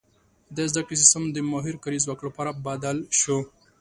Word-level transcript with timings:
•د 0.55 0.57
زده 0.71 0.81
کړې 0.85 0.95
سیستم 1.01 1.23
د 1.31 1.37
ماهر 1.51 1.75
کاري 1.83 1.99
ځواک 2.05 2.19
لپاره 2.27 2.51
بدل 2.65 2.97
شو. 3.19 3.37